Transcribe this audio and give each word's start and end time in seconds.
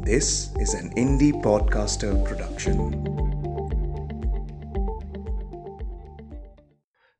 This 0.00 0.26
is 0.58 0.70
an 0.74 0.86
indie 0.98 1.42
podcaster 1.42 2.10
production. 2.24 2.78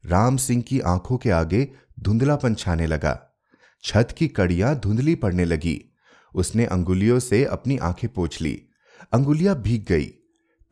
Ram 0.06 0.36
Singh 0.36 0.62
की 0.62 0.80
आँखों 0.80 1.16
के 1.16 1.30
आगे 1.30 1.68
धुंधलापन 2.00 2.54
छाने 2.54 2.86
लगा। 2.86 3.40
छत 3.84 4.08
की 4.18 4.28
कड़ियाँ 4.28 4.74
धुंधली 4.74 5.14
पड़ने 5.14 5.44
लगी। 5.44 5.84
उसने 6.34 6.64
अंगुलियों 6.64 7.18
से 7.18 7.44
अपनी 7.44 7.78
आँखें 7.78 8.12
पोछ 8.12 8.40
ली। 8.40 8.62
अंगुलियाँ 9.12 9.56
भीग 9.62 9.84
गई। 9.88 10.12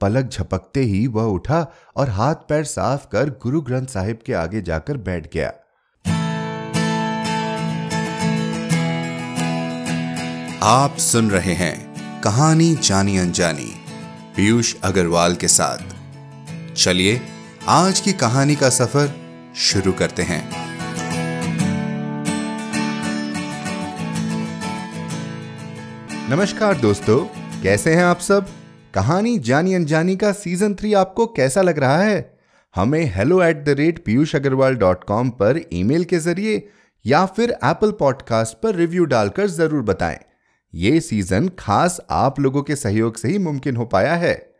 पलक 0.00 0.28
झपकते 0.28 0.80
ही 0.80 1.06
वह 1.06 1.24
उठा 1.24 1.72
और 1.96 2.08
हाथ 2.08 2.34
पैर 2.34 2.64
साफ़ 2.64 3.06
कर 3.06 3.30
गुरु 3.30 3.60
ग्रंथ 3.60 3.86
साहिब 3.86 4.18
के 4.26 4.32
आगे 4.32 4.62
जाकर 4.62 4.96
बैठ 4.96 5.34
गया। 5.34 5.52
आप 10.62 10.96
सुन 10.96 11.30
रहे 11.30 11.52
हैं 11.52 11.87
कहानी 12.24 12.74
जानी 12.74 13.18
अनजानी। 13.18 13.74
पीयूष 14.36 14.74
अग्रवाल 14.84 15.34
के 15.34 15.48
साथ। 15.48 15.78
चलिए, 16.74 17.20
आज 17.68 18.00
की 18.00 18.12
कहानी 18.12 18.56
का 18.56 18.70
सफ़र 18.70 19.14
शुरू 19.56 19.92
करते 19.92 20.22
हैं। 20.22 20.50
नमस्कार 26.30 26.76
दोस्तों, 26.76 27.18
कैसे 27.62 27.94
हैं 27.94 28.04
आप 28.04 28.18
सब? 28.18 28.46
कहानी 28.94 29.38
जानी 29.38 29.74
अनजानी 29.74 30.16
का 30.16 30.32
सीज़न 30.32 30.74
थ्री 30.74 30.94
आपको 30.94 31.26
कैसा 31.26 31.62
लग 31.62 31.78
रहा 31.78 32.02
है? 32.02 32.38
हमें 32.74 33.12
hello 33.16 33.42
at 33.42 33.64
the 33.64 33.68
rate 33.68 34.04
Piyush 34.04 34.36
Agarwal 34.36 34.74
dot 34.74 35.04
com 35.04 35.30
पर 35.30 35.60
ईमेल 35.72 36.04
के 36.04 36.18
ज़रिए 36.18 36.68
या 37.06 37.26
फिर 37.26 37.50
एप्पल 37.50 37.90
पॉडकास्ट 37.90 38.62
पर 38.62 38.74
रिव्यू 38.74 39.04
डालकर 39.04 39.46
ज़रूर 39.46 39.82
बताएँ। 39.82 40.18
ये 40.74 41.00
सीज़न 41.00 41.48
खास 41.48 42.00
आप 42.10 42.40
लोगों 42.40 42.62
के 42.62 42.76
सहयोग 42.76 43.16
से 43.16 43.28
ही 43.28 43.38
मुमकिन 43.38 43.76
हो 43.76 43.84
पाया 43.84 44.14
है। 44.14 44.52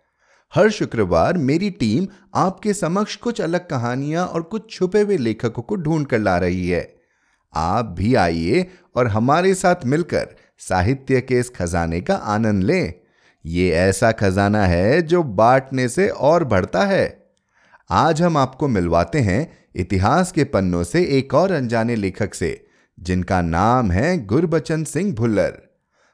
हर 0.55 0.71
शुक्रवार 0.71 1.39
मेरी 1.39 1.71
टीम 1.71 2.07
आपके 2.35 2.75
समक्ष 2.75 3.17
कुछ 3.17 3.41
अलग 3.41 3.69
कहानियाँ 3.69 4.27
और 4.27 4.43
कुछ 4.43 4.71
छुपे 4.71 5.01
हुए 5.01 5.17
लेखकों 5.17 5.63
को 5.63 5.77
ढूंढ 5.77 6.07
कर 6.07 6.19
ला 6.19 6.39
रही 6.39 6.69
है। 6.69 6.97
आप 7.55 7.85
भी 7.85 8.15
आइए 8.15 8.71
और 8.97 9.07
हमारे 9.07 9.55
साथ 9.55 9.85
मिलकर 9.85 10.37
साहित्य 10.59 11.21
के 11.21 11.39
इस 11.39 11.51
खजाने 11.51 12.01
का 12.01 12.15
आनंद 12.15 12.65
लें। 12.65 12.93
ये 13.47 13.71
ऐसा 13.71 14.13
खजाना 14.13 14.67
है 14.67 15.03
जो 15.03 15.23
बांटने 15.23 15.89
से 15.89 16.09
और 16.09 16.45
बढ़ता 16.45 16.85
है। 16.85 17.29
आज 17.91 18.23
हम 18.23 18.37
आपको 18.37 18.69
मिलवाते 18.69 19.19
हैं 19.19 19.59
इतिहास 19.77 20.33
के 20.33 20.45
पन्नों 20.45 20.85
से 20.85 21.05
एक 21.05 21.35
और 21.35 21.53
अनजाने 21.53 21.97
लेखक 21.97 22.35
से, 22.35 22.67
जिनका 23.01 23.43
नाम 23.43 23.91
है 23.91 24.27
गुरबचन 24.27 24.85
सिंह 24.85 25.15
भुल्लर। 25.15 25.68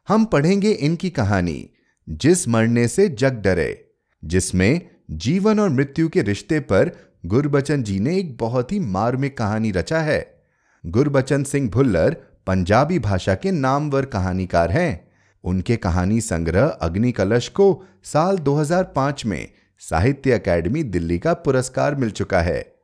हम 0.09 0.25
पढ़ेंगे 0.25 0.71
इनकी 0.71 1.11
कहानी, 1.11 1.71
जिस 2.09 2.49
मरने 2.49 2.89
से 2.89 3.09
जग 3.09 3.33
डरे, 3.33 3.89
जिसमें 4.25 4.81
जीवन 5.11 5.61
और 5.61 5.69
मृत्यु 5.69 6.09
के 6.09 6.23
रिश्ते 6.23 6.61
पर 6.61 6.91
गुरबचन 7.27 7.83
जी 7.83 8.01
ने 8.01 8.19
एक 8.19 8.37
बहुत 8.37 8.73
ही 8.73 8.81
मार्मिक 8.81 9.39
कहानी 9.39 9.71
रचा 9.71 10.01
है। 10.01 10.45
गुरबचन 10.87 11.45
सिंह 11.45 11.71
भुल्लर 11.71 12.17
पंजाबी 12.47 12.99
भाषा 12.99 13.35
के 13.35 13.51
नामवर 13.51 14.05
कहानीकार 14.05 14.71
हैं। 14.71 15.09
उनके 15.45 15.77
कहानी 15.77 16.21
संग्रह 16.21 16.67
अग्नि 16.67 17.13
कलश 17.13 17.49
को 17.49 17.85
साल 18.05 18.39
2005 18.39 19.27
में 19.27 19.49
साहित्य 19.79 20.33
अकेडमी 20.33 20.83
दिल्ली 20.83 21.19
का 21.19 21.33
पुरस्कार 21.33 21.95
मिल 21.95 22.11
चुका 22.11 22.41
है। 22.41 22.75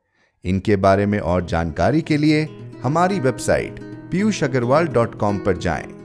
इनके 0.43 0.75
बारे 0.75 1.05
में 1.05 1.19
और 1.19 1.45
जानकारी 1.45 2.01
के 2.01 2.17
लिए 2.17 2.47
हमारी 2.83 3.19
website 3.19 3.79
Piyush 4.11 4.43
Agarwal 4.43 4.87
dot 4.87 5.15
com 5.15 5.39
पर 5.39 5.57
जाएँ। 5.57 6.00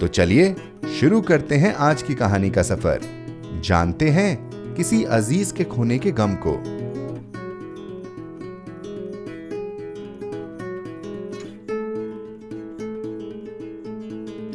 तो 0.00 0.06
चलिए 0.06 0.54
शुरू 1.00 1.20
करते 1.20 1.54
हैं 1.54 1.74
आज 1.74 2.02
की 2.02 2.14
कहानी 2.14 2.50
का 2.50 2.62
सफ़र। 2.62 3.00
जानते 3.64 4.08
हैं 4.08 4.50
किसी 4.74 5.04
अज़ीज़ 5.04 5.52
के 5.54 5.64
खोने 5.64 5.98
के 5.98 6.10
गम 6.10 6.34
को। 6.46 6.52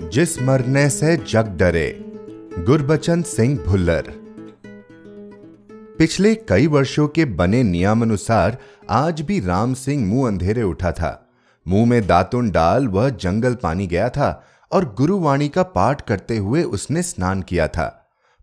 जिस 0.09 0.41
मरने 0.41 0.89
से 0.89 1.17
जग 1.17 1.55
डरे, 1.57 2.05
गुरबचन 2.59 3.21
सिंह 3.21 3.59
भुल्लर। 3.59 4.03
पिछले 5.97 6.35
कई 6.35 6.67
वर्षों 6.67 7.07
के 7.07 7.25
बने 7.25 7.63
नियम 7.63 8.01
अनुसार 8.01 8.57
आज 8.89 9.21
भी 9.21 9.39
राम 9.39 9.73
सिंह 9.73 10.05
मुँह 10.07 10.27
अंधेरे 10.27 10.63
उठा 10.63 10.91
था। 10.91 11.29
मुँह 11.67 11.89
में 11.89 12.07
दातुन 12.07 12.51
डाल 12.51 12.87
वह 12.87 13.09
जंगल 13.09 13.55
पानी 13.55 13.87
गया 13.87 14.09
था 14.09 14.47
और 14.73 14.93
गुरुवाणी 14.97 15.49
का 15.49 15.63
पाठ 15.63 16.01
करते 16.01 16.37
हुए 16.37 16.63
उसने 16.63 17.03
स्नान 17.03 17.41
किया 17.41 17.67
था। 17.67 17.99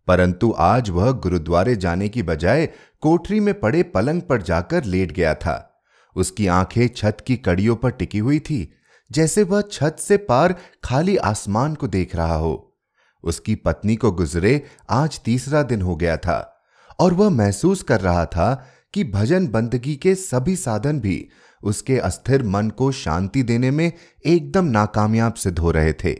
परंतु 0.07 0.55
आज 0.59 0.91
वह 0.91 1.11
गुरुद्वारे 1.13 1.77
जाने 1.77 2.09
की 2.09 2.23
बजाय 2.23 2.67
कोठरी 3.01 3.41
में 3.41 3.61
पड़े 3.61 3.83
पलंग 3.83 4.23
पर 4.23 4.43
जाकर 4.43 4.85
लेट 4.85 5.13
गया 5.13 5.35
था। 5.35 5.83
उसकी 6.17 6.47
आँखें 6.47 6.89
छत 6.89 7.17
की 7.27 7.37
कड़ियों 7.37 7.77
पर 7.77 7.91
टिकी 7.91 8.19
हुई 8.19 8.39
थी, 8.39 8.73
जैसे 9.13 9.43
वह 9.43 9.63
छत 9.73 9.97
से 10.01 10.17
पार 10.17 10.55
खाली 10.85 11.17
आसमान 11.17 11.75
को 11.75 11.87
देख 11.87 12.17
रहा 12.17 12.35
हो। 12.35 12.79
उसकी 13.25 13.55
पत्नी 13.55 13.97
को 13.97 14.13
गुजरे 14.13 14.63
आज 14.91 15.21
तीसरा 15.21 15.63
दिन 15.63 15.83
हो 15.83 15.97
गया 15.97 16.17
था, 16.17 16.65
और 17.01 17.15
वह 17.15 17.31
महसूस 17.31 17.83
कर 17.83 18.01
रहा 18.01 18.25
था 18.27 18.67
कि 18.95 19.05
भजन 19.05 19.47
बंदगी 19.49 19.97
के 19.97 20.15
सभी 20.15 20.57
साधन 20.57 21.01
भी 21.01 21.29
उसके 21.63 21.99
अस्थिर 21.99 22.43
मन 22.43 22.71
को 22.71 22.93
शांति 22.93 23.43
देने 23.43 23.71
में 23.71 23.93
एकदम 24.27 24.65
नाकामयाब 24.65 25.35
सिद्ध 25.35 25.59
हो 25.59 25.71
रहे 25.71 25.93
थे। 25.93 26.19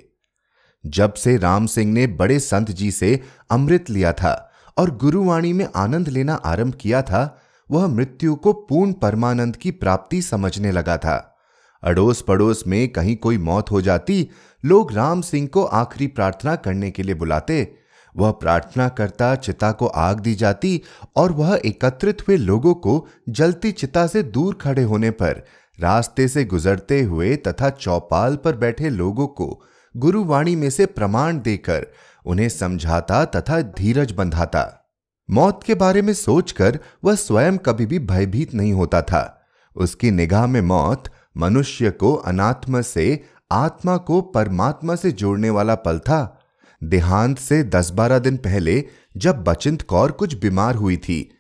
जब 0.87 1.15
से 1.15 1.37
राम 1.37 1.67
सिंह 1.67 1.93
ने 1.93 2.07
बड़े 2.07 2.41
संत 2.41 2.71
जी 2.71 2.91
से 2.91 3.23
अमृत 3.51 3.91
लिया 3.91 4.13
था 4.13 4.53
और 4.79 4.97
गुरुवाणी 4.97 5.53
में 5.53 5.69
आनंद 5.77 6.09
लेना 6.09 6.35
आरंभ 6.35 6.75
किया 6.75 7.03
था, 7.03 7.43
वह 7.71 7.87
मृत्यु 7.87 8.35
को 8.35 8.53
पूर्ण 8.53 8.93
परमानंद 8.93 9.57
की 9.57 9.71
प्राप्ति 9.71 10.23
समझने 10.23 10.73
लगा 10.73 10.97
था। 10.97 11.37
अड़ोस 11.83 12.23
पड़ोस 12.23 12.65
में 12.67 12.89
कहीं 12.89 13.17
कोई 13.17 13.39
मौत 13.39 13.71
हो 13.71 13.83
जाती, 13.83 14.29
लोग 14.65 14.93
राम 14.93 15.21
सिंह 15.21 15.49
को 15.49 15.65
आखिरी 15.65 16.07
प्रार्थना 16.07 16.57
करने 16.57 16.91
के 16.91 17.03
लिए 17.03 17.15
बुलाते 17.15 17.80
वह 18.17 18.31
प्रार्थना 18.31 18.89
करता 18.89 19.35
चिता 19.35 19.73
को 19.73 19.87
आग 19.87 20.21
दी 20.21 20.35
जाती 20.35 20.81
और 21.17 21.33
वह 21.33 21.61
एकत्रित 21.65 22.29
हुए 22.29 22.37
लोगों 22.37 22.75
को 22.75 23.07
जलती 23.29 23.73
चिता 23.73 24.07
से 24.07 24.23
दूर 24.23 24.55
खड़े 24.55 24.83
होने 24.83 25.11
पर, 25.11 25.45
रास्ते 25.79 26.29
से 26.29 26.45
गुजरते 26.45 27.03
हुए 27.03 27.37
तथा 27.37 27.71
चौपाल 27.71 28.37
पर 28.37 28.57
बैठे 28.57 28.89
लोगों 28.89 29.27
को 29.27 29.63
गुरुवाणी 29.97 30.57
में 30.57 30.71
से 30.71 30.87
प्रमाण 30.87 31.41
देकर 31.41 31.87
उन्हें 32.27 32.49
समझाता 32.49 33.25
तथा 33.25 33.61
धीरज 33.61 34.13
बंधाता। 34.13 34.89
मौत 35.31 35.63
के 35.63 35.75
बारे 35.75 36.03
में 36.03 36.13
सोचकर 36.15 36.79
वह 37.05 37.15
स्वयं 37.15 37.59
कभी 37.59 37.87
भी 37.87 37.99
भयभीत 37.99 38.55
नहीं 38.55 38.73
होता 38.73 39.03
था। 39.03 39.43
उसकी 39.77 40.11
निगाह 40.11 40.47
में 40.47 40.61
मौत 40.61 41.05
मनुष्य 41.37 41.91
को 41.91 42.15
अनात्मा 42.15 42.81
से 42.81 43.25
आत्मा 43.53 43.97
को 43.97 44.21
परमात्मा 44.21 44.95
से 44.95 45.13
जोड़ने 45.13 45.51
वाला 45.51 45.75
पल 45.75 45.99
था। 45.99 46.40
देहांत 46.83 47.39
से 47.39 47.63
दस 47.65 47.91
बारह 47.91 48.19
दिन 48.19 48.37
पहले 48.37 48.85
जब 49.17 49.43
बचिंत 49.45 49.83
कौर 49.83 50.13
कुछ 50.13 50.35
बीमार 50.35 50.75
हुई 50.75 50.97
थी, 50.97 51.31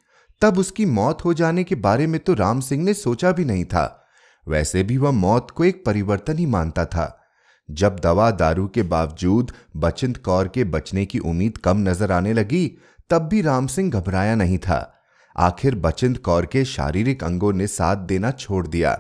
तब 0.42 0.58
उसकी 0.58 0.86
मौत 0.86 1.24
हो 1.24 1.34
जाने 1.34 1.64
के 1.64 1.74
बारे 1.74 2.06
में 2.06 2.20
तो 2.20 2.34
राम 2.34 2.60
सिंह 2.60 2.84
ने 2.84 2.94
सोचा 2.94 3.32
भी 3.32 3.44
नहीं 3.44 3.64
था। 3.64 3.96
वैसे 4.46 4.82
भी 4.82 4.96
वह 4.96 5.10
मौत 5.10 5.50
को 5.50 5.64
एक 5.64 5.84
परिवर्तन 5.86 6.38
ही 6.38 6.46
मानता 6.46 6.84
था। 6.84 7.16
जब 7.68 7.98
दवा 7.98 8.30
दारू 8.30 8.66
के 8.68 8.82
बावजूद 8.82 9.52
बचिंत 9.76 10.16
कौर 10.16 10.48
के 10.48 10.64
बचने 10.64 11.04
की 11.06 11.18
उम्मीद 11.18 11.58
कम 11.58 11.88
नज़र 11.88 12.12
आने 12.12 12.32
लगी, 12.32 12.66
तब 13.10 13.22
भी 13.22 13.40
राम 13.42 13.66
सिंह 13.66 13.90
घबराया 13.90 14.34
नहीं 14.34 14.58
था। 14.58 14.96
आखिर 15.36 15.74
बचिंत 15.74 16.18
कौर 16.18 16.46
के 16.46 16.64
शारीरिक 16.64 17.24
अंगों 17.24 17.52
ने 17.52 17.66
साथ 17.66 17.96
देना 17.96 18.30
छोड़ 18.30 18.66
दिया। 18.66 18.94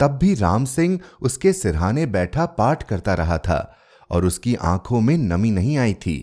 तब 0.00 0.18
भी 0.18 0.34
राम 0.34 0.64
सिंह 0.64 0.98
उसके 1.22 1.52
सिरहाने 1.52 2.06
बैठा 2.06 2.46
पाठ 2.46 2.82
करता 2.82 3.14
रहा 3.14 3.38
था। 3.38 3.76
और 4.14 4.26
उसकी 4.26 4.54
आँखों 4.54 5.00
में 5.00 5.16
नमी 5.18 5.50
नहीं 5.50 5.76
आई 5.78 5.94
थी। 5.96 6.16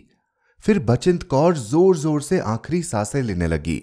फिर 0.64 0.80
बचिंत 0.80 1.24
कौर 1.24 1.58
ज़ोर 1.58 1.98
ज़ोर 1.98 2.22
से 2.22 2.40
आखिरी 2.40 2.82
साँसें 2.84 3.22
लेने 3.22 3.48
लगी। 3.48 3.82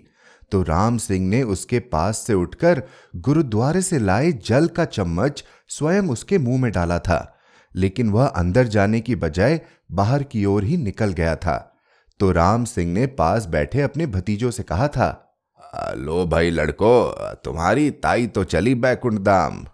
तो 0.52 0.62
राम 0.62 0.98
सिंह 0.98 1.28
ने 1.28 1.42
उसके 1.44 1.78
पास 1.86 2.18
से 2.18 2.34
उठकर 2.34 2.82
गुरुद्वारे 3.16 3.82
से 3.82 3.98
लाए 3.98 4.32
जल 4.44 4.66
का 4.68 4.84
चम्मच 4.86 5.44
स्वयं 5.68 6.08
उसके 6.08 6.38
मुँह 6.38 6.60
में 6.60 6.70
डाला 6.72 6.98
था। 6.98 7.34
लेकिन 7.74 8.10
वह 8.10 8.26
अंदर 8.26 8.66
जाने 8.66 9.00
की 9.00 9.16
बजाय 9.16 9.60
बाहर 9.92 10.22
की 10.22 10.44
ओर 10.44 10.64
ही 10.64 10.76
निकल 10.76 11.12
गया 11.12 11.34
था। 11.36 11.56
तो 12.20 12.30
राम 12.32 12.64
सिंह 12.64 12.92
ने 12.92 13.06
पास 13.06 13.46
बैठे 13.46 13.80
अपने 13.80 14.06
भतीजों 14.06 14.50
से 14.50 14.62
कहा 14.62 14.88
था, 14.88 15.24
लो 15.96 16.24
भाई 16.26 16.50
लड़को, 16.50 17.34
तुम्हारी 17.44 17.90
ताई 17.92 18.26
तो 18.26 18.44
चली 18.44 18.74
बैकुंठ 18.76 19.18
दाम 19.20 19.64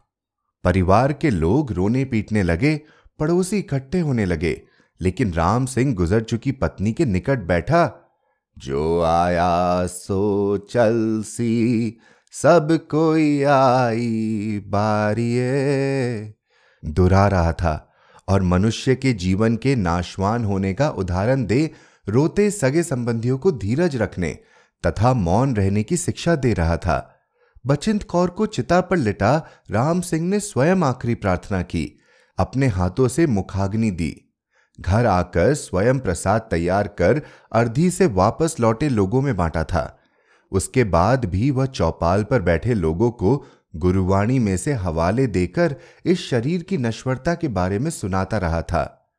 परिवार 0.65 1.13
के 1.13 1.31
लोग 1.31 1.73
रोने 1.73 2.05
पीटने 2.05 2.43
लगे 2.43 2.81
पड़ोसी 3.19 3.59
इकट्ठे 3.59 4.01
होने 4.01 4.25
लगे, 4.25 4.61
लेकिन 5.01 5.33
राम 5.33 5.67
सिंह 5.67 5.95
गुजर 5.95 6.23
चुकी 6.23 6.53
पत्नी 6.53 6.93
के 6.93 7.05
निकट 7.05 7.39
बैठा। 7.39 8.01
जो 8.57 9.01
आया 9.03 9.87
सो 9.87 10.57
चल 10.71 11.23
सी, 11.27 11.99
सब 12.33 12.69
कोई 12.91 13.43
आई 13.43 14.63
बारिये। 14.67 16.35
दुरा 16.83 17.27
रहा 17.29 17.53
था 17.53 17.95
और 18.29 18.43
मनुष्य 18.43 18.95
के 18.95 19.13
जीवन 19.13 19.57
के 19.57 19.75
नाशवान 19.77 20.45
होने 20.45 20.73
का 20.75 20.89
उदाहरण 20.89 21.45
दे 21.47 21.71
रोते 22.09 22.51
सगे 22.51 22.83
संबंधियों 22.83 23.39
को 23.39 23.53
धीरज 23.53 23.97
रखने 23.97 24.39
तथा 24.85 25.13
मौन 25.15 25.55
रहने 25.57 25.83
की 25.83 25.97
शिक्षा 25.97 26.35
दे 26.37 26.53
रहा 26.53 26.77
था। 26.77 27.11
बचिंत 27.67 28.03
कौर 28.03 28.31
को 28.31 28.47
चिता 28.47 28.81
पर 28.81 28.97
लिटा 28.97 29.37
राम 29.71 30.01
सिंह 30.01 30.29
ने 30.29 30.41
स्वयं 30.41 30.83
आखिरी 30.83 31.15
प्रार्थना 31.15 31.63
की। 31.63 31.85
अपने 32.39 32.67
हाथों 32.67 33.09
से 33.09 33.27
मुखाग्नि 33.27 33.91
दी। 33.91 34.35
घर 34.81 35.07
आकर 35.07 35.55
स्वयं 35.55 35.99
प्रसाद 35.99 36.49
तैयार 36.51 36.89
कर 36.89 37.23
अर्धी 37.53 37.91
से 37.91 38.07
वापस 38.07 38.57
लौटे 38.61 38.89
लोगों 38.89 39.23
में 39.23 39.37
बांटा 39.37 39.65
था। 39.65 39.99
उसके 40.53 40.85
बाद 40.85 41.25
भी 41.25 41.51
वह 41.51 41.67
चौपाल 41.67 42.25
पर 42.25 42.43
बैठे 42.43 42.75
लोगों 42.75 43.11
को 43.11 43.45
गुरुवाणी 43.77 44.39
में 44.39 44.57
से 44.57 44.73
हवाले 44.73 45.27
देकर 45.27 45.77
इस 46.05 46.29
शरीर 46.29 46.63
की 46.63 46.77
नश्वरता 46.77 47.35
के 47.35 47.49
बारे 47.49 47.79
में 47.79 47.91
सुनाता 47.91 48.39
रहा 48.39 48.63
था। 48.63 49.13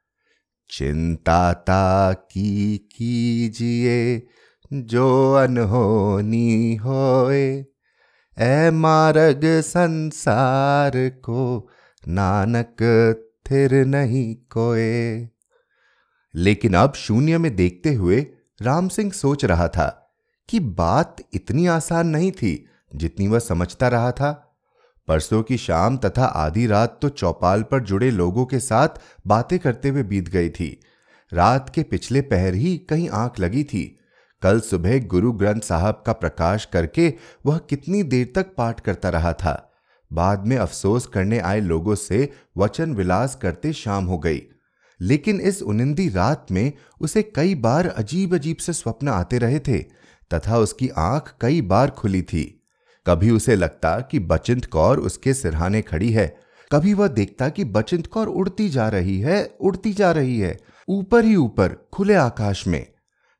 चिंताता 0.69 2.13
की 2.13 2.77
कीजिए, 2.77 4.27
जो 4.73 5.33
अनहोनी 5.33 6.75
होए 6.75 7.65
ए 8.39 8.71
मार्ग 8.71 9.41
संसार 9.45 10.91
को 11.09 11.69
नानक, 12.07 12.75
थिर 13.51 13.85
नहीं 13.85 14.35
कोए। 14.35 15.27
लेकिन 16.35 16.73
अब 16.73 16.93
शून्य 16.93 17.37
में 17.37 17.55
देखते 17.55 17.93
हुए 17.93 18.27
राम 18.61 18.87
सिंह 18.87 19.11
सोच 19.11 19.45
रहा 19.45 19.67
था 19.67 20.17
कि 20.49 20.59
बात 20.59 21.15
इतनी 21.33 21.67
आसान 21.67 22.07
नहीं 22.07 22.31
थी 22.31 22.65
जितनी 22.95 23.27
वह 23.27 23.39
समझता 23.39 23.87
रहा 23.87 24.11
था। 24.11 24.57
परसों 25.07 25.43
की 25.43 25.57
शाम 25.57 25.97
तथा 25.97 26.25
आधी 26.25 26.67
रात 26.67 26.99
तो 27.01 27.09
चौपाल 27.09 27.63
पर 27.63 27.83
जुड़े 27.83 28.11
लोगों 28.11 28.45
के 28.45 28.59
साथ 28.59 28.89
बातें 29.27 29.59
करते 29.59 29.89
हुए 29.89 30.03
बीत 30.03 30.29
गई 30.29 30.49
थी। 30.49 30.79
रात 31.33 31.69
के 31.69 31.83
पिछले 31.83 32.21
पहर 32.21 32.53
ही 32.53 32.77
कहीं 32.77 33.09
आँख 33.09 33.39
लगी 33.39 33.63
थी। 33.63 33.99
कल 34.41 34.59
सुबह 34.59 35.05
गुरु 35.05 35.31
ग्रंथ 35.31 35.61
साहब 35.61 36.03
का 36.05 36.13
प्रकाश 36.13 36.65
करके 36.65 37.13
वह 37.45 37.57
कितनी 37.57 38.03
देर 38.03 38.33
तक 38.35 38.55
पाठ 38.57 38.79
करता 38.79 39.09
रहा 39.09 39.33
था। 39.33 39.64
बाद 40.15 40.45
में 40.47 40.57
अफसोस 40.57 41.05
करने 41.05 41.39
आए 41.39 41.59
लोगों 41.59 41.95
से 41.95 42.29
वचन 42.57 42.93
विलास 42.93 43.35
करते 43.35 43.73
शाम 43.73 44.05
हो 44.05 44.17
गई। 44.17 44.41
लेकिन 44.99 45.41
इस 45.41 45.61
उनिंदी 45.61 46.09
रात 46.09 46.51
में 46.51 46.71
उसे 47.01 47.21
कई 47.35 47.55
बार 47.55 47.87
अजीब 47.87 48.35
अजीब 48.35 48.57
से 48.57 48.73
स्वप्न 48.73 49.07
आते 49.07 49.37
रहे 49.37 49.59
थे, 49.59 49.79
तथा 50.31 50.57
उसकी 50.57 50.89
आँख 50.89 51.33
कई 51.41 51.61
बार 51.61 51.89
खुली 51.89 52.21
थी। 52.21 52.43
कभी 53.05 53.29
उसे 53.31 53.55
लगता 53.55 53.99
कि 54.01 54.19
बचिंत 54.19 54.65
कौर 54.65 54.99
उसके 54.99 55.33
सिरहाने 55.33 55.81
खड़ी 55.81 56.11
है, 56.11 56.27
कभी 56.71 56.93
वह 56.93 57.07
देखता 57.07 57.49
कि 57.49 57.63
बचिंत 57.63 58.07
कौर 58.07 58.27
उड़ती 58.27 58.69
जा 58.69 58.87
रही 58.89 59.19
है, 59.19 59.43
उड़ती 59.61 59.93
जा 59.93 60.11
रही 60.11 60.39
है, 60.39 60.57
ऊपर 60.87 61.25
ही 61.25 61.35
ऊपर, 61.35 61.75
खुले 61.93 62.13
आकाश 62.13 62.67
में। 62.67 62.85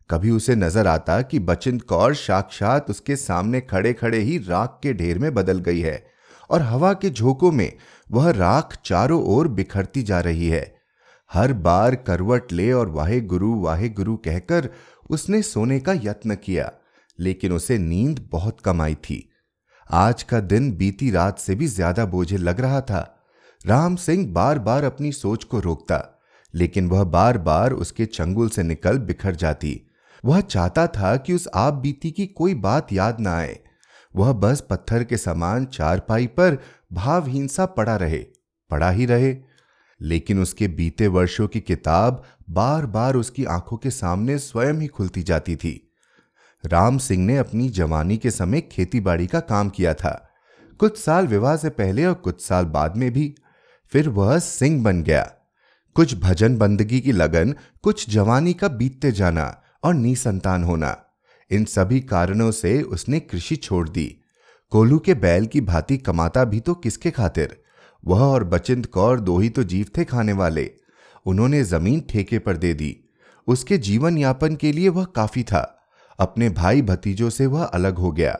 कभी 0.10 0.32
उसे 0.32 0.56
नज़र 0.56 0.88
आता 0.88 1.22
कि 1.22 1.40
बचिंत 1.40 1.82
कौर 1.82 2.14
साक्षात 2.16 2.90
उसके 2.90 3.16
सामने 3.16 3.62
खड़े 3.62 3.94
खड़े 3.94 4.20
ही 4.20 4.38
राख 4.38 4.80
के 4.84 4.94
ढेर 4.94 5.20
में 5.20 5.34
बदल 5.34 5.60
गई 5.60 5.80
है। 5.80 6.15
और 6.50 6.62
हवा 6.62 6.94
के 6.94 7.10
झोंकों 7.10 7.52
में 7.52 7.72
वह 8.10 8.30
राख 8.32 8.78
चारों 8.86 9.22
ओर 9.26 9.48
बिखरती 9.50 10.04
जा 10.04 10.20
रही 10.20 10.48
है। 10.48 10.74
हर 11.32 11.54
बार 11.54 11.96
करवट 11.98 12.52
ले 12.52 12.72
और 12.72 12.90
वाहे 12.90 13.20
गुरु 13.24 13.54
वाहे 13.56 13.90
गुरु 13.90 14.16
कहकर 14.18 14.70
उसने 15.10 15.42
सोने 15.42 15.80
का 15.80 15.94
यत्न 15.96 16.36
किया, 16.36 16.72
लेकिन 17.20 17.52
उसे 17.52 17.78
नींद 17.78 18.28
बहुत 18.32 18.60
कम 18.60 18.82
आई 18.82 18.96
थी। 18.96 19.18
आज 19.90 20.24
का 20.24 20.40
दिन 20.42 20.72
बीती 20.72 21.10
रात 21.12 21.40
से 21.40 21.56
भी 21.56 21.68
ज़्यादा 21.68 22.06
बोझे 22.06 22.38
लग 22.38 22.60
रहा 22.60 22.82
था। 22.82 23.02
राम 23.62 23.96
सिंह 23.96 24.28
बार 24.34 24.60
बार 24.60 24.84
अपनी 24.84 25.12
सोच 25.12 25.44
को 25.44 25.60
रोकता, 25.60 26.02
लेकिन 26.54 26.88
वह 26.90 27.04
बार 27.04 27.38
बार 27.40 27.74
उसके 27.74 28.06
चंगुल 28.06 28.50
से 28.50 28.64
निकल 28.64 28.98
बिखर 29.00 29.36
जाती। 29.36 29.80
वह 30.24 30.42
चाहता 30.42 30.86
था 30.88 31.16
कि 31.18 31.34
उस 31.34 31.48
आप 31.56 31.74
बीती 31.74 32.12
की 32.12 32.26
कोई 32.28 32.54
बात 32.56 32.94
याद 32.94 33.20
ना 33.20 33.36
आए 33.38 33.58
वह 34.16 34.34
बस 34.34 34.62
पत्थर 34.70 35.04
के 35.04 35.18
समान 35.18 35.66
चारपाई 35.66 36.28
पर 36.28 36.58
भावहीन 36.94 37.48
सा 37.48 37.66
पड़ा 37.66 37.96
रहे, 37.96 38.26
पड़ा 38.70 38.90
ही 38.90 39.06
रहे। 39.06 39.36
लेकिन 40.02 40.40
उसके 40.40 40.68
बीते 40.68 41.08
वर्षों 41.08 41.48
की 41.48 41.60
किताब 41.60 42.24
बार 42.50 42.86
बार 42.86 43.16
उसकी 43.16 43.46
आँखों 43.46 43.78
के 43.78 43.92
सामने 43.92 44.38
स्वयं 44.38 44.74
ही 44.74 44.88
खुलती 44.88 45.24
जाती 45.24 45.56
थी। 45.56 45.92
राम 46.66 46.98
सिंह 46.98 47.26
ने 47.26 47.38
अपनी 47.38 47.70
जवानी 47.70 48.18
के 48.18 48.32
समय 48.32 48.62
खेतीबाड़ी 48.62 49.28
का 49.28 49.40
काम 49.40 49.70
किया 49.70 49.94
था, 49.94 50.30
कुछ 50.80 50.98
साल 50.98 51.28
विवाह 51.28 51.58
से 51.58 51.70
पहले 51.70 52.06
और 52.06 52.14
कुछ 52.14 52.46
साल 52.46 52.66
बाद 52.66 52.98
में 52.98 53.12
भी। 53.12 53.36
फिर 53.92 54.10
वह 54.10 54.40
सिंह 54.40 54.84
बन 54.84 55.04
गया। 55.04 55.32
कुछ 55.96 56.16
भजन 56.20 56.58
बंदगी 56.58 57.00
की 57.02 57.12
लगन, 57.12 57.56
कुछ 57.84 58.10
जवानी 58.10 58.54
का 58.54 58.68
बीतते 58.68 59.12
जाना 59.12 59.62
और 59.84 59.94
निसंतान 59.94 60.64
होना। 60.64 61.05
इन 61.52 61.66
सभी 61.66 62.02
कारणों 62.02 62.52
से 62.52 62.82
उसने 62.82 63.20
कृषि 63.20 63.56
छोड़ 63.56 63.90
दी। 63.90 64.18
कोलू 64.70 65.00
के 65.00 65.14
बैल 65.14 65.46
की 65.46 65.62
भांति 65.62 65.98
कमाता 65.98 66.44
भी 66.44 66.60
तो 66.60 66.74
किसके 66.74 67.12
खातिर? 67.12 67.58
वह 68.06 68.22
और 68.22 68.44
बचिंत 68.44 68.86
कौर 68.86 69.20
दो 69.20 69.40
ही 69.40 69.50
तो 69.50 69.64
जीव 69.64 69.86
थे 69.98 70.06
खाने 70.06 70.34
वाले। 70.34 70.72
उन्होंने 71.26 71.64
ज़मीन 71.64 72.04
ठेके 72.10 72.40
पर 72.40 72.58
दे 72.58 72.74
दी। 72.74 73.00
उसके 73.48 73.78
जीवन 73.78 74.18
यापन 74.18 74.56
के 74.56 74.72
लिए 74.72 74.90
वह 74.90 75.06
काफ़ी 75.06 75.44
था। 75.44 75.88
अपने 76.20 76.50
भाई 76.50 76.82
भतीजों 76.82 77.30
से 77.30 77.46
वह 77.46 77.64
अलग 77.64 77.96
हो 77.96 78.12
गया। 78.12 78.40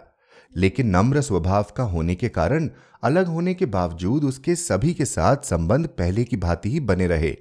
लेकिन 0.58 0.88
नम्र 0.88 1.22
स्वभाव 1.22 1.66
का 1.78 1.84
होने 1.84 2.16
के 2.16 2.30
कारण, 2.30 2.70
अलग 3.04 3.26
होने 3.26 3.54
के 3.54 3.66
बावजूद 3.66 4.24
उसके 4.24 4.56
सभी 4.56 4.94
के 4.94 5.06
साथ 5.06 5.38
संबंध 5.38 5.88
पहले 5.88 6.24
की 6.24 6.38
भांति 6.38 6.72
ही 6.72 6.80
बने 6.80 7.08
रहे। 7.08 7.38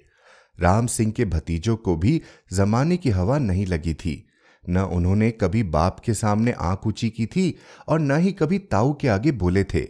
राम 0.60 0.87
सिंह 0.87 1.12
के 1.12 1.25
भतीजों 1.25 1.76
को 1.76 1.96
भी 1.96 2.22
जमाने 2.52 2.96
की 2.96 3.10
हवा 3.10 3.38
नहीं 3.38 3.67
लगी 3.67 3.94
थी। 3.94 4.28
न 4.69 4.78
उन्होंने 4.78 5.31
कभी 5.31 5.62
बाप 5.62 6.00
के 6.00 6.14
सामने 6.14 6.52
आँख 6.52 6.87
ऊँची 6.87 7.11
की 7.11 7.26
थी 7.26 7.58
और 7.88 8.00
न 8.00 8.16
ही 8.16 8.32
कभी 8.32 8.58
ताऊ 8.58 8.94
के 8.94 9.08
आगे 9.08 9.32
बोले 9.32 9.64
थे। 9.64 9.88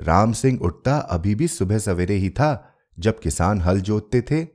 राम 0.00 0.32
सिंह 0.32 0.58
उठता 0.62 0.96
अभी 0.96 1.34
भी 1.34 1.48
सुबह 1.48 1.78
सवेरे 1.78 2.14
ही 2.14 2.30
था, 2.30 2.74
जब 2.98 3.20
किसान 3.20 3.60
हल 3.60 3.80
जोतते 3.80 4.22
थे। 4.22 4.46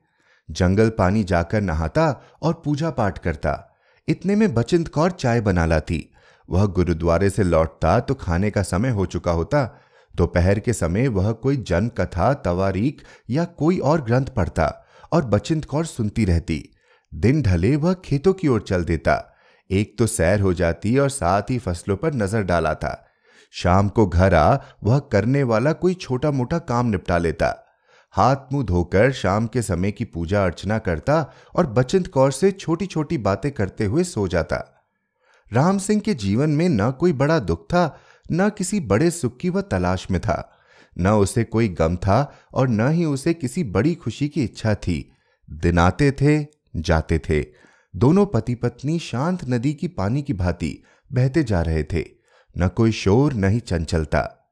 जंगल 0.52 0.90
पानी 0.90 1.24
जाकर 1.24 1.62
नहाता 1.62 2.24
और 2.42 2.62
पूजा 2.66 2.90
पाठ 2.90 3.18
करता। 3.18 3.78
इतने 4.08 4.36
में 4.36 4.54
बचिंत 4.54 4.88
कौर 4.88 5.12
चाय 5.12 5.42
बना 5.42 5.66
लाती। 5.66 6.10
वह 6.50 6.66
गुरुद्वारे 6.66 7.30
से 7.30 7.44
लौटता 7.44 8.00
तो 8.00 8.14
खाने 8.14 8.52
का 8.52 8.64
समय 8.64 8.90
हो 8.90 9.06
चुका 9.06 9.32
होता। 9.32 9.80
दोपहर 10.16 10.56
तो 10.56 10.62
के 10.66 10.74
समय 10.74 11.08
वह 11.08 11.32
कोई 11.32 11.58
जन 11.58 11.88
कथा 11.88 12.34
तवारीख 12.34 13.02
या 13.30 13.46
कोई 13.46 13.78
और 13.78 14.02
ग्रंथ 14.02 14.26
पढ़ता 14.26 14.86
और 15.12 15.26
बचिंत 15.26 15.66
कौर 15.66 15.86
सुनती 15.86 16.26
रहती। 16.26 16.70
दिन 17.16 17.42
ढले 17.42 17.76
वह 17.76 17.94
खेतों 17.94 18.34
की 18.34 18.48
ओर 18.48 18.62
चल 18.62 18.84
देता। 18.84 19.37
एक 19.70 19.98
तो 20.00 20.08
सैर 20.08 20.40
हो 20.40 20.54
जाती 20.54 20.98
और 20.98 21.10
साथ 21.10 21.50
ही 21.50 21.58
फ़सलों 21.58 21.98
पर 21.98 22.14
नज़र 22.14 22.44
डाला 22.44 22.74
था। 22.74 23.04
शाम 23.54 23.90
को 23.90 24.06
घर 24.06 24.34
आ, 24.34 24.58
वह 24.84 25.00
करने 25.00 25.44
वाला 25.44 25.74
कोई 25.74 25.94
छोटा 25.94 26.32
मोटा 26.32 26.58
काम 26.60 26.86
निपटा 26.86 27.18
लेता। 27.18 27.54
हाथ 28.14 28.54
मुँह 28.54 28.66
धोकर 28.66 29.12
शाम 29.12 29.48
के 29.48 29.62
समय 29.62 29.92
की 29.92 30.06
पूजा 30.06 30.44
अर्चना 30.46 30.78
करता 30.80 31.34
और 31.56 31.68
बचिंत 31.68 32.08
कौर 32.08 32.32
से 32.32 32.52
छोटी 32.52 32.86
छोटी 32.86 33.18
बातें 33.18 33.52
करते 33.52 33.86
हुए 33.86 34.04
सो 34.04 34.28
जाता। 34.28 34.58
राम 35.52 35.78
सिंह 35.78 36.02
के 36.02 36.14
जीवन 36.14 36.50
में 36.50 36.68
न 36.70 36.92
कोई 36.92 37.14
बड़ा 37.14 37.40
दुख 37.40 37.66
था, 37.66 38.00
न 38.32 38.50
किसी 38.50 38.80
बड़े 38.80 39.12
सुख 39.12 39.38
की 39.38 39.50
वह 39.50 39.62
तलाश 39.62 40.08
में 40.12 40.20
था। 40.22 40.54
न 40.98 41.08
उसे 41.08 41.44
कोई 41.44 41.68
गम 41.70 41.96
था 41.96 42.20
और 42.54 42.70
न 42.70 42.90
ही 42.90 43.06
उसे 43.06 43.34
किसी 43.34 43.64
बड़ी 43.64 43.94
खुशी 43.96 44.28
की 44.28 44.44
इच्छा 44.44 44.76
थी। 44.76 45.14
दिन 45.50 45.80
आते 45.80 46.12
थे, 46.12 46.46
जाते 46.76 47.20
थे 47.20 47.42
दोनों 47.98 48.26
पति 48.26 48.56
पत्नी 48.56 49.00
शांत 49.00 49.50
नदी 49.50 49.74
की 49.74 49.88
पानी 49.88 50.22
की 50.22 50.34
भांति 50.34 50.84
बहते 51.14 51.44
जा 51.44 51.62
रहे 51.62 51.84
थे। 51.84 52.06
न 52.58 52.68
कोई 52.68 52.92
शोर, 52.92 53.34
न 53.34 53.44
ही 53.44 53.60
चंचलता। 53.60 54.50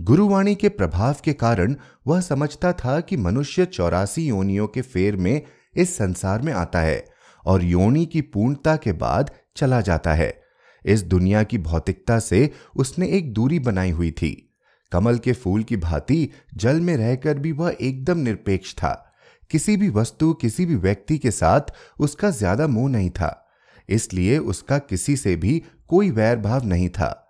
गुरुवाणी 0.00 0.54
के 0.54 0.68
प्रभाव 0.68 1.16
के 1.24 1.32
कारण 1.32 1.76
वह 2.06 2.20
समझता 2.20 2.72
था 2.72 3.00
कि 3.00 3.16
मनुष्य 3.16 3.64
चौरासी 3.64 4.26
योनियों 4.26 4.66
के 4.66 4.82
फेर 4.82 5.16
में 5.16 5.42
इस 5.76 5.96
संसार 5.96 6.42
में 6.42 6.52
आता 6.52 6.80
है 6.80 7.04
और 7.46 7.64
योनि 7.64 8.06
की 8.06 8.20
पूर्णता 8.20 8.76
के 8.76 8.92
बाद 8.92 9.30
चला 9.56 9.80
जाता 9.80 10.12
है। 10.12 10.42
इस 10.86 11.02
दुनिया 11.02 11.42
की 11.42 11.58
भौतिकता 11.58 12.18
से 12.18 12.50
उसने 12.76 13.08
एक 13.08 13.32
दूरी 13.32 13.58
बनाई 13.58 13.90
हुई 13.90 14.10
थी। 14.10 14.54
कमल 14.92 15.18
के 15.18 15.32
फूल 15.32 15.62
की 15.62 15.76
भांति 15.76 16.30
जल 16.54 16.80
में 16.80 16.96
रहकर 16.96 17.38
भी 17.38 17.52
वह 17.52 17.76
एकदम 17.80 18.18
निरपेक्ष 18.18 18.74
था। 18.74 19.05
किसी 19.50 19.76
भी 19.76 19.88
वस्तु, 19.88 20.32
किसी 20.32 20.66
भी 20.66 20.74
व्यक्ति 20.74 21.18
के 21.18 21.30
साथ 21.30 21.72
उसका 22.00 22.30
ज़्यादा 22.30 22.66
मोह 22.66 22.88
नहीं 22.90 23.10
था। 23.10 23.42
इसलिए 23.88 24.38
उसका 24.38 24.78
किसी 24.78 25.16
से 25.16 25.36
भी 25.36 25.62
कोई 25.88 26.10
वैर 26.10 26.36
भाव 26.36 26.66
नहीं 26.66 26.88
था। 26.88 27.22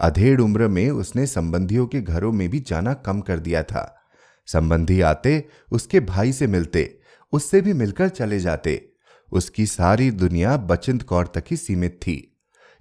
अधेड़ 0.00 0.40
उम्र 0.40 0.68
में 0.68 0.90
उसने 0.90 1.26
संबंधियों 1.26 1.86
के 1.86 2.00
घरों 2.00 2.32
में 2.32 2.48
भी 2.48 2.60
जाना 2.60 2.94
कम 2.94 3.20
कर 3.20 3.38
दिया 3.38 3.62
था। 3.62 4.04
संबंधी 4.46 5.00
आते, 5.00 5.44
उसके 5.72 6.00
भाई 6.00 6.32
से 6.32 6.46
मिलते, 6.46 6.98
उससे 7.32 7.60
भी 7.60 7.72
मिलकर 7.72 8.08
चले 8.08 8.40
जाते। 8.40 8.88
उसकी 9.32 9.66
सारी 9.66 10.10
दुनिया 10.10 10.56
बचिंत 10.56 11.02
कौर 11.02 11.26
तक 11.26 11.44
ही 11.50 11.56
सीमित 11.56 11.98
थी। 12.02 12.28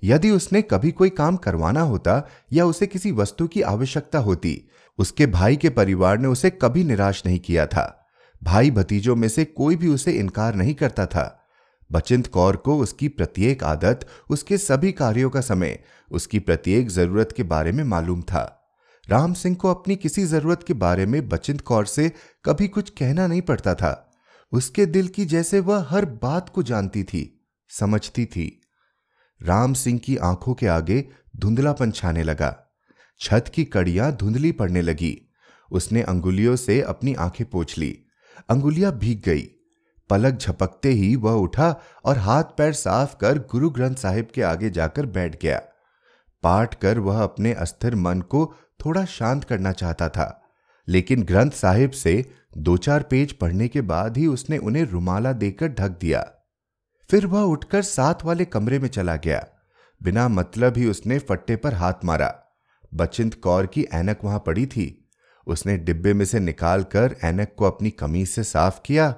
यदि 0.03 0.29
उसने 0.29 0.61
कभी 0.61 0.91
कोई 0.91 1.09
काम 1.09 1.35
करवाना 1.35 1.81
होता 1.81 2.27
या 2.53 2.65
उसे 2.65 2.87
किसी 2.87 3.11
वस्तु 3.11 3.47
की 3.47 3.61
आवश्यकता 3.61 4.19
होती, 4.19 4.69
उसके 4.99 5.25
भाई 5.25 5.55
के 5.55 5.69
परिवार 5.69 6.17
ने 6.17 6.27
उसे 6.27 6.49
कभी 6.49 6.83
निराश 6.83 7.23
नहीं 7.25 7.39
किया 7.39 7.65
था। 7.65 8.00
भाई 8.43 8.71
भतीजों 8.71 9.15
में 9.15 9.29
से 9.29 9.45
कोई 9.45 9.75
भी 9.75 9.87
उसे 9.87 10.11
इनकार 10.11 10.55
नहीं 10.55 10.73
करता 10.73 11.05
था। 11.05 11.37
बचिंत 11.91 12.27
कौर 12.27 12.55
को 12.55 12.77
उसकी 12.79 13.07
प्रत्येक 13.07 13.63
आदत, 13.63 14.07
उसके 14.29 14.57
सभी 14.57 14.91
कार्यों 14.91 15.29
का 15.29 15.41
समय, 15.41 15.83
उसकी 16.11 16.39
प्रत्येक 16.39 16.89
ज़रूरत 16.89 17.33
के 17.37 17.43
बारे 17.43 17.71
में 17.71 17.83
मालूम 17.83 18.21
था। 18.21 18.73
राम 19.09 19.33
सिंह 19.33 19.55
को 19.55 19.69
अपनी 19.69 19.95
किसी 19.95 20.25
ज़रूरत 20.25 20.63
के 20.63 20.73
बारे 20.73 21.05
में 21.05 21.29
बचिंत 21.29 21.61
कौर 21.61 21.85
से 21.85 22.11
कभी 22.45 22.67
कुछ 22.67 22.89
कहना 22.89 23.27
नहीं 23.27 23.41
पड़ता 23.41 23.75
था। 23.75 24.11
उसके 24.51 24.85
दिल 24.85 25.07
की 25.07 25.25
जैसे 25.25 25.59
वह 25.59 25.87
हर 25.89 26.05
बात 26.05 26.49
को 26.49 26.63
जानती 26.63 27.03
थी, 27.03 27.47
समझती 27.69 28.25
थी। 28.25 28.61
राम 29.41 29.73
सिंह 29.73 29.99
की 29.99 30.17
आँखों 30.17 30.53
के 30.53 30.67
आगे 30.67 31.07
धुंधलापन 31.37 31.91
छाने 31.91 32.23
लगा। 32.23 32.67
छत 33.19 33.45
की 33.55 33.65
कड़ियाँ 33.65 34.11
धुंधली 34.11 34.51
पड़ने 34.51 34.81
लगी। 34.81 35.21
उसने 35.71 36.01
अंगुलियों 36.01 36.55
से 36.55 36.81
अपनी 36.81 37.13
आँखें 37.13 37.49
पोछ 37.49 37.77
ली। 37.77 38.05
अंगुलियाँ 38.49 38.91
भीग 38.91 39.21
गई। 39.25 39.41
पलक 40.09 40.37
झपकते 40.37 40.89
ही 40.89 41.15
वह 41.15 41.33
उठा 41.33 41.75
और 42.05 42.17
हाथ 42.17 42.43
पैर 42.57 42.73
साफ़ 42.73 43.15
कर 43.15 43.37
गुरु 43.51 43.69
ग्रंथ 43.69 43.95
साहिब 43.95 44.27
के 44.35 44.41
आगे 44.41 44.69
जाकर 44.69 45.05
बैठ 45.05 45.41
गया। 45.41 45.61
पाठ 46.43 46.75
कर 46.75 46.99
वह 46.99 47.21
अपने 47.23 47.53
अस्थिर 47.53 47.95
मन 47.95 48.21
को 48.21 48.45
थोड़ा 48.85 49.05
शांत 49.05 49.43
करना 49.43 49.71
चाहता 49.71 50.09
था, 50.09 50.53
लेकिन 50.87 51.23
ग्रंथ 51.23 51.51
साहिब 51.51 51.91
से 51.91 52.31
दो 52.57 52.77
चार 52.77 53.03
पेज 53.03 53.31
पढ़ने 53.33 53.67
के 53.67 53.81
बाद 53.81 54.17
ही 54.17 54.27
उसने 54.27 54.57
उन्हें 54.57 54.83
रुमाला 54.83 55.33
देकर 55.33 55.67
ढक 55.67 55.97
दिया। 56.01 56.21
फिर 57.09 57.25
वह 57.27 57.41
उठकर 57.41 57.81
साथ 57.81 58.25
वाले 58.25 58.45
कमरे 58.45 58.79
में 58.79 58.87
चला 58.89 59.15
गया। 59.15 59.45
बिना 60.01 60.27
मतलब 60.27 60.77
ही 60.77 60.87
उसने 60.87 61.19
फट्टे 61.19 61.55
पर 61.55 61.73
हाथ 61.73 62.05
मारा। 62.05 62.33
बचिंत 62.93 63.33
कौर 63.33 63.65
की 63.65 63.83
ऐनक 63.93 64.23
वहाँ 64.23 64.43
पड़ी 64.45 64.65
थी। 64.65 65.00
उसने 65.47 65.77
डिब्बे 65.77 66.13
में 66.13 66.25
से 66.25 66.39
निकालकर 66.39 67.15
ऐनक 67.23 67.53
को 67.57 67.65
अपनी 67.65 67.89
कमीज 67.89 68.29
से 68.29 68.43
साफ़ 68.43 68.79
किया 68.85 69.13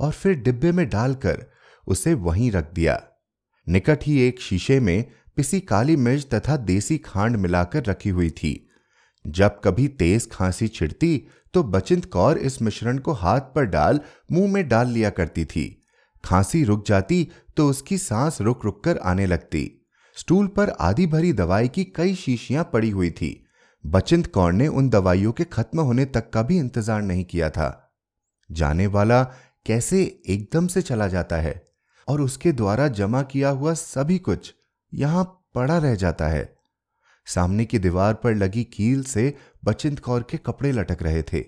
और 0.00 0.12
फिर 0.12 0.34
डिब्बे 0.34 0.72
में 0.72 0.88
डालकर 0.88 1.44
उसे 1.86 2.14
वहीं 2.14 2.50
रख 2.50 2.72
दिया। 2.74 3.02
निकट 3.66 4.04
ही 4.04 4.20
एक 4.20 4.40
शीशे 4.40 4.80
में 4.80 5.04
पिसी 5.36 5.60
काली 5.60 5.96
मिर्च 5.96 6.26
तथा 6.34 6.56
देसी 6.56 6.98
खांड 6.98 7.36
मिलाकर 7.36 7.84
रखी 7.84 8.08
हुई 8.08 8.30
थी। 8.30 8.68
जब 9.24 9.60
कभी 9.64 9.88
तेज 9.88 10.28
खांसी 10.32 10.68
छिड़ती 10.68 11.28
तो 11.54 11.62
बचिंत 11.62 12.04
कौर 12.04 12.38
इस 12.38 12.60
मिश्रण 12.62 12.98
को 12.98 13.12
हाथ 13.12 13.40
पर 13.54 13.64
डाल 13.64 14.00
मुँह 14.32 14.52
में 14.52 14.68
डाल 14.68 14.88
लिया 14.88 15.10
करती 15.10 15.44
थी। 15.44 15.84
खांसी 16.24 16.62
रुक 16.64 16.86
जाती 16.86 17.28
तो 17.56 17.68
उसकी 17.68 17.98
सांस 17.98 18.40
रुक 18.40 18.64
रुक 18.64 18.82
कर 18.84 18.98
आने 18.98 19.26
लगती। 19.26 19.70
स्टूल 20.16 20.46
पर 20.46 20.70
आधी 20.70 21.06
भरी 21.06 21.32
दवाई 21.32 21.68
की 21.68 21.84
कई 21.84 22.14
शीशियाँ 22.14 22.68
पड़ी 22.72 22.90
हुई 22.90 23.10
थी। 23.10 23.32
बचिंत 23.84 24.26
कौर 24.26 24.52
ने 24.52 24.66
उन 24.68 24.88
दवाइयों 24.88 25.32
के 25.32 25.44
खत्म 25.44 25.80
होने 25.80 26.04
तक 26.04 26.30
का 26.30 26.42
भी 26.42 26.58
इंतज़ार 26.58 27.02
नहीं 27.02 27.24
किया 27.24 27.48
था। 27.50 27.92
जाने 28.50 28.86
वाला 28.86 29.22
कैसे 29.66 30.02
एकदम 30.26 30.66
से 30.66 30.82
चला 30.82 31.06
जाता 31.08 31.36
है 31.36 31.62
और 32.08 32.20
उसके 32.20 32.52
द्वारा 32.52 32.88
जमा 32.88 33.22
किया 33.22 33.48
हुआ 33.48 33.72
सभी 33.74 34.18
कुछ 34.18 34.52
यहाँ 34.92 35.24
पड़ा 35.54 35.78
रह 35.78 35.94
जाता 35.94 36.28
है। 36.28 36.52
सामने 37.26 37.64
की 37.64 37.78
दीवार 37.78 38.14
पर 38.14 38.34
लगी 38.34 38.64
कील 38.64 39.02
से 39.04 39.34
बचिंत 39.64 39.98
कौर 39.98 40.26
के 40.30 40.36
कपड़े 40.36 40.72
लटक 40.72 41.02
रहे 41.02 41.22
थे। 41.22 41.44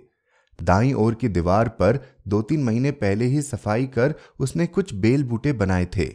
दाई 0.58 0.92
ओर 0.92 1.14
की 1.14 1.28
दीवार 1.28 1.68
पर 1.68 1.98
दो 2.28 2.42
तीन 2.42 2.64
महीने 2.64 2.90
पहले 2.90 3.24
ही 3.24 3.42
सफ़ाई 3.42 3.86
कर 3.86 4.14
उसने 4.38 4.66
कुछ 4.66 4.94
बेल 4.94 5.24
बूटे 5.24 5.52
बनाए 5.52 5.86
थे। 5.96 6.08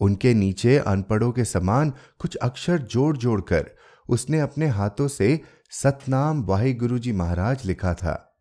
उनके 0.00 0.34
नीचे 0.34 0.76
अनपढ़ों 0.78 1.30
के 1.32 1.44
समान 1.44 1.92
कुछ 2.18 2.36
अक्षर 2.36 2.78
जोड़ 2.78 3.16
जोड़कर 3.16 3.70
उसने 4.08 4.40
अपने 4.40 4.66
हाथों 4.66 5.08
से 5.08 5.40
सतनाम 5.70 6.42
वाहे 6.42 6.74
गुरु 6.74 6.98
जी 6.98 7.12
महाराज 7.12 7.64
लिखा 7.64 7.94
था। 7.94 8.38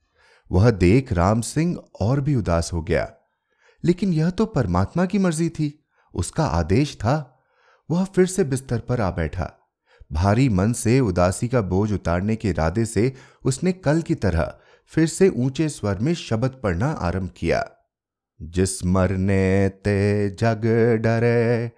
वह 0.51 0.71
देख 0.71 1.13
राम 1.13 1.41
सिंह 1.41 1.83
और 2.01 2.21
भी 2.21 2.35
उदास 2.35 2.73
हो 2.73 2.81
गया। 2.81 3.13
लेकिन 3.83 4.13
यह 4.13 4.29
तो 4.29 4.45
परमात्मा 4.45 5.05
की 5.05 5.19
मर्ज़ी 5.19 5.49
थी। 5.49 5.85
उसका 6.15 6.45
आदेश 6.45 6.95
था। 6.95 7.43
वह 7.91 8.05
फिर 8.05 8.25
से 8.25 8.43
बिस्तर 8.43 8.79
पर 8.79 9.01
आ 9.01 9.11
बैठा। 9.11 9.53
भारी 10.11 10.49
मन 10.49 10.73
से 10.73 10.99
उदासी 10.99 11.47
का 11.47 11.61
बोझ 11.61 11.93
उतारने 11.93 12.35
के 12.35 12.49
इरादे 12.49 12.85
से 12.85 13.13
उसने 13.45 13.71
कल 13.71 14.01
की 14.01 14.15
तरह 14.15 14.57
फिर 14.87 15.07
से 15.07 15.29
ऊँचे 15.29 15.69
स्वर 15.69 15.99
में 15.99 16.13
शब्द 16.13 16.59
पढ़ना 16.63 16.91
आरंभ 16.91 17.29
किया। 17.37 17.71
जिस 18.41 18.85
मरने 18.85 19.69
ते 19.69 20.29
जग 20.29 20.61
डरे, 21.01 21.71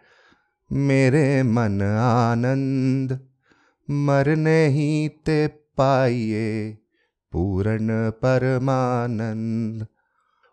मेरे 0.71 1.43
मन 1.43 1.81
आनंद। 2.31 3.26
मरने 3.89 4.67
ही 4.67 5.09
ते 5.09 5.47
पाइए 5.47 6.77
पूर्ण 7.31 8.09
परमानंद। 8.09 9.87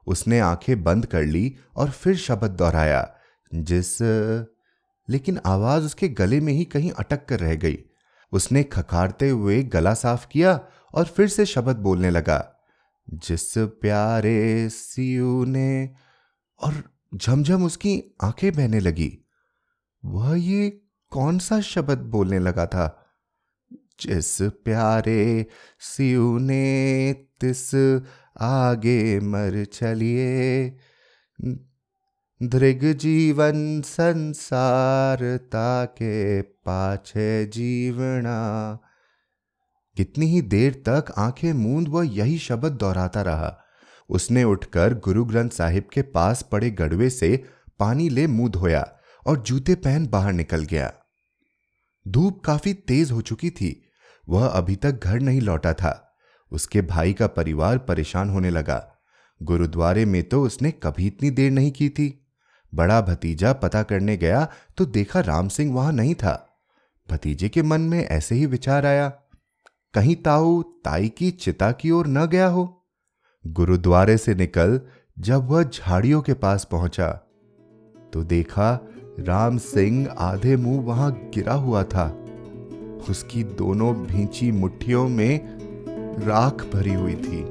उसने 0.07 0.41
आँखें 0.41 0.83
बंद 0.83 1.07
कर 1.07 1.23
ली 1.23 1.57
और 1.77 1.91
फिर 1.91 2.17
शब्द 2.17 2.51
दोहराया, 2.51 3.17
जिस, 3.55 4.03
लेकिन 5.09 5.41
आवाज़ 5.47 5.85
उसके 5.85 6.09
गले 6.09 6.41
में 6.41 6.53
ही 6.53 6.65
कहीं 6.65 6.91
अटक 6.91 7.27
कर 7.27 7.41
रह 7.41 7.55
गई। 7.55 7.79
उसने 8.33 8.63
खखारते 8.63 9.29
हुए 9.29 9.63
गला 9.63 9.95
साफ़ 9.95 10.27
किया 10.29 10.61
और 10.95 11.05
फिर 11.05 11.29
से 11.29 11.47
शब्द 11.47 11.77
बोलने 11.77 12.11
लगा, 12.11 12.57
जिस 13.11 13.59
प्यारे 13.59 14.69
सियू 14.69 15.45
ने, 15.45 15.91
और 16.61 16.85
झमझम 17.15 17.65
उसकी 17.65 18.17
आँखें 18.23 18.53
बहने 18.53 18.81
लगी। 18.81 19.19
वह 20.05 20.39
ये 20.39 20.81
कौन 21.11 21.39
सा 21.39 21.61
शब्द 21.61 21.99
बोलने 21.99 22.39
लगा 22.39 22.67
था? 22.67 23.01
जिस 24.01 24.43
प्यारे 24.43 25.47
सियू 25.79 26.39
ने 26.39 27.13
तिस 27.13 27.75
आगे 28.41 29.21
मर 29.21 29.65
चलिए। 29.65 30.69
दृग 32.43 32.93
जीवन 32.93 33.83
संसार 33.83 35.37
ताके 35.37 36.43
पाछे 36.43 37.47
जीवना। 37.47 38.79
कितनी 39.97 40.27
ही 40.27 40.43
देर 40.43 40.73
तक 40.89 41.05
आँखें 41.17 41.53
मूंद 41.53 41.89
वह 41.89 42.07
यही 42.07 42.39
शब्द 42.39 42.73
दोहराता 42.73 43.23
रहा। 43.23 43.61
उसने 44.11 44.45
उठकर 44.45 44.95
गुरु 44.95 45.25
ग्रंथ 45.25 45.51
साहिब 45.51 45.85
के 45.93 46.03
पास 46.03 46.43
पड़े 46.43 46.71
गड़वे 46.71 47.11
से 47.11 47.45
पानी 47.79 48.09
ले 48.09 48.27
मुँह 48.27 48.51
धोया 48.51 48.97
और 49.27 49.43
जूते 49.43 49.75
पहन 49.75 50.07
बाहर 50.07 50.33
निकल 50.33 50.65
गया। 50.65 50.93
धूप 52.09 52.43
काफ़ी 52.45 52.75
तेज 52.75 53.11
हो 53.11 53.21
चुकी 53.21 53.51
थी 53.51 53.84
वह 54.29 54.47
अभी 54.47 54.77
तक 54.77 55.05
घर 55.05 55.21
नहीं 55.21 55.41
लौटा 55.41 55.73
था। 55.73 56.17
उसके 56.53 56.83
भाई 56.83 57.13
का 57.13 57.27
परिवार 57.27 57.79
परेशान 57.79 58.31
होने 58.31 58.51
लगा। 58.51 58.83
गुरुद्वारे 59.41 60.05
में 60.05 60.23
तो 60.25 60.43
उसने 60.43 60.71
कभी 60.73 61.07
इतनी 61.07 61.31
देर 61.31 61.51
नहीं 61.51 61.71
की 61.73 61.89
थी। 61.89 62.09
बड़ा 62.73 63.01
भतीजा 63.01 63.53
पता 63.53 63.83
करने 63.83 64.17
गया 64.17 64.47
तो 64.77 64.85
देखा 64.87 65.21
राम 65.21 65.49
सिंह 65.49 65.75
वहाँ 65.75 65.93
नहीं 65.93 66.15
था। 66.15 66.35
भतीजे 67.09 67.49
के 67.49 67.63
मन 67.63 67.81
में 67.81 68.05
ऐसे 68.05 68.35
ही 68.35 68.47
विचार 68.47 68.87
आया। 68.87 69.09
कहीं 69.95 70.17
ताऊ, 70.17 70.63
ताई 70.63 71.09
की 71.09 71.31
चिता 71.31 71.71
की 71.73 71.91
ओर 71.91 72.07
न 72.07 72.27
गया 72.27 72.47
हो। 72.47 72.87
गुरुद्वारे 73.45 74.17
से 74.17 74.35
निकल 74.35 74.81
जब 75.19 75.49
वह 75.49 75.63
झाड़ियों 75.63 76.21
के 76.23 76.35
पास 76.35 76.65
पहुँचा 76.65 77.09
तो 78.13 78.23
देखा 78.25 78.79
राम 79.21 79.59
सिंह 79.59 80.09
आधे 80.19 80.57
मुँह 80.57 80.83
वहाँ 80.83 81.13
गिरा 81.35 81.55
हुआ 81.55 81.83
था। 81.85 82.24
उसकी 83.11 83.43
दोनों 83.59 83.95
भींची 83.97 84.51
मुट्ठियों 84.53 85.09
में 85.09 85.41
राख 86.27 86.65
भरी 86.75 86.95
हुई 86.95 87.15
थी। 87.15 87.43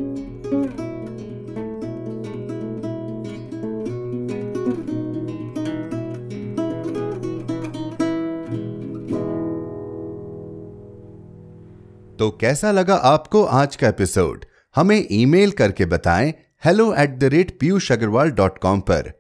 तो 12.20 12.30
कैसा 12.42 12.72
लगा 12.72 12.96
आपको 12.96 13.44
आज 13.44 13.76
का 13.76 13.88
एपिसोड? 13.88 14.46
हमें 14.76 15.08
ईमेल 15.12 15.52
करके 15.52 15.86
बताएँ 15.86 16.34
hello 16.64 16.94
at 16.94 17.18
the 17.20 17.24
rate 17.24 17.58
Piyush 17.60 17.92
Agarwal 17.92 18.30
dot 18.32 18.58
com 18.58 18.80
पर। 18.82 19.12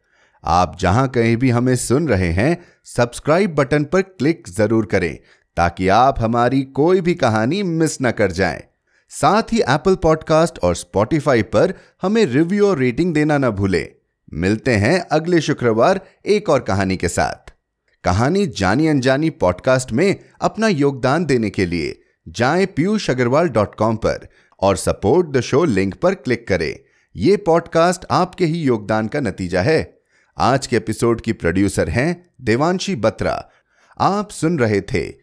आप 0.44 0.78
जहाँ 0.80 1.08
कहीं 1.08 1.36
भी 1.38 1.50
हमें 1.50 1.76
सुन 1.76 2.08
रहे 2.08 2.32
हैं 2.32 2.58
सब्सक्राइब 2.86 3.56
बटन 3.56 3.84
पर 3.84 4.02
क्लिक 4.02 4.48
ज़रूर 4.50 4.86
करें। 4.86 5.18
ताकि 5.56 5.88
आप 5.88 6.16
हमारी 6.20 6.62
कोई 6.62 7.02
भी 7.02 7.16
कहानी 7.16 7.64
मिस 7.64 7.98
न 8.02 8.12
कर 8.12 8.32
जाएँ। 8.32 8.64
साथ 9.10 9.44
ही 9.52 9.60
एप्पल 9.60 9.96
पॉडकास्ट 9.96 10.60
और 10.60 10.76
स्पॉटिफाई 10.76 11.42
पर 11.42 11.74
हमें 12.02 12.26
रिव्यू 12.26 12.68
और 12.68 12.78
रेटिंग 12.78 13.14
देना 13.14 13.38
ना 13.38 13.50
भूलें। 13.50 13.90
मिलते 14.34 14.72
हैं 14.72 15.00
अगले 15.00 15.42
शुक्रवार 15.42 16.02
एक 16.26 16.50
और 16.50 16.60
कहानी 16.60 16.98
के 16.98 17.08
साथ। 17.08 17.54
कहानी 18.04 18.48
जानी 18.48 18.88
अनजानी 18.88 19.30
पॉडकास्ट 19.30 19.92
में 19.92 20.20
अपना 20.42 20.68
योगदान 20.68 21.26
देने 21.26 21.50
के 21.50 21.66
लिए 21.66 22.02
जाएँ 22.28 22.66
पीयूष 22.66 23.10
अग्रवाल 23.10 23.50
डॉट 23.50 23.76
कॉम 23.76 23.96
पर 23.96 24.28
और 24.60 24.78
सपोर्ट 24.78 25.28
द 25.28 25.42
शो 25.42 25.64
लिंक 25.64 25.96
पर 25.96 26.16
क्लिक 26.16 26.48
करें। 26.48 26.80
यह 27.16 27.38
पॉडकास्ट 27.46 28.06
आपके 28.12 28.46
ही 28.46 28.62
योगदान 28.62 29.08
का 29.08 29.20
नतीजा 29.20 29.62
है। 29.62 30.00
आज 30.38 30.68
के 30.68 30.78
एपिसोड 30.78 31.22
की 31.22 31.34
प्रोड्यूसर 31.34 31.90
हैं 31.90 32.30
देवांशी 32.42 32.96
बत्रा। 32.96 33.50
आप 34.00 34.30
सुन 34.30 34.60
रहे 34.60 34.82
थे 34.82 35.23